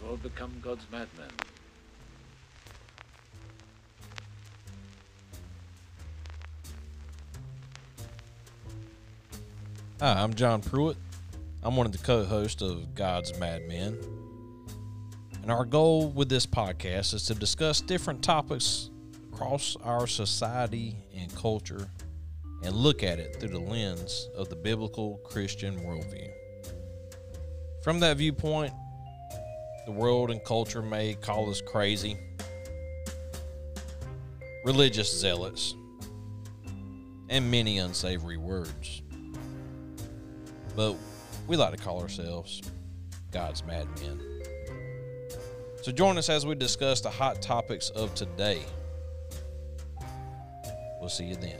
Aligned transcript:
They've 0.00 0.10
all 0.10 0.16
become 0.16 0.52
God's 0.62 0.84
madmen. 0.90 1.30
Hi, 10.00 10.22
I'm 10.22 10.32
John 10.34 10.62
Pruitt. 10.62 10.96
I'm 11.62 11.76
one 11.76 11.84
of 11.86 11.92
the 11.92 11.98
co 11.98 12.24
hosts 12.24 12.62
of 12.62 12.94
God's 12.94 13.38
Madmen. 13.38 13.98
And 15.42 15.50
our 15.50 15.64
goal 15.64 16.08
with 16.08 16.28
this 16.28 16.46
podcast 16.46 17.12
is 17.12 17.24
to 17.26 17.34
discuss 17.34 17.80
different 17.80 18.22
topics 18.22 18.90
across 19.32 19.76
our 19.84 20.06
society 20.06 20.96
and 21.14 21.34
culture 21.34 21.88
and 22.62 22.74
look 22.74 23.02
at 23.02 23.18
it 23.18 23.36
through 23.36 23.50
the 23.50 23.60
lens 23.60 24.28
of 24.36 24.48
the 24.48 24.56
biblical 24.56 25.18
Christian 25.24 25.80
worldview. 25.80 26.30
From 27.82 28.00
that 28.00 28.18
viewpoint, 28.18 28.72
the 29.86 29.92
world 29.92 30.30
and 30.30 30.42
culture 30.44 30.82
may 30.82 31.14
call 31.14 31.50
us 31.50 31.60
crazy, 31.60 32.16
religious 34.64 35.20
zealots, 35.20 35.74
and 37.28 37.50
many 37.50 37.78
unsavory 37.78 38.36
words. 38.36 39.02
But 40.76 40.96
we 41.46 41.56
like 41.56 41.76
to 41.76 41.82
call 41.82 42.00
ourselves 42.00 42.62
God's 43.30 43.64
madmen. 43.64 44.20
So 45.82 45.92
join 45.92 46.18
us 46.18 46.28
as 46.28 46.44
we 46.44 46.54
discuss 46.54 47.00
the 47.00 47.10
hot 47.10 47.40
topics 47.40 47.90
of 47.90 48.14
today. 48.14 48.62
We'll 51.00 51.08
see 51.08 51.24
you 51.24 51.36
then. 51.36 51.58